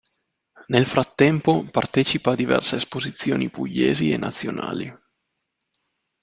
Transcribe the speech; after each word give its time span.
Nel 0.69 0.87
frattempo, 0.87 1.63
partecipa 1.69 2.31
a 2.31 2.35
diverse 2.35 2.75
esposizioni 2.77 3.51
pugliesi 3.51 4.09
e 4.09 4.17
nazionali. 4.17 4.91